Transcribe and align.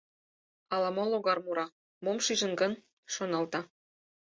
—Ала-мо 0.73 1.03
логар 1.11 1.39
мура, 1.45 1.65
мом 2.03 2.17
шижын 2.25 2.53
гын?— 2.61 2.73
шоналта. 3.13 3.61